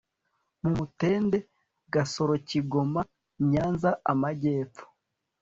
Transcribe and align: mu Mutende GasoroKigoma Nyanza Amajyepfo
mu 0.61 0.69
Mutende 0.77 1.37
GasoroKigoma 1.93 3.01
Nyanza 3.51 3.89
Amajyepfo 4.11 4.85